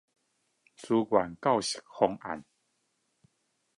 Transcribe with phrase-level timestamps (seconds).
[0.03, 0.07] 資源
[1.39, 2.43] 教室方案